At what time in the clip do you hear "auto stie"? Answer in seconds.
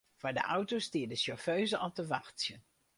0.55-1.07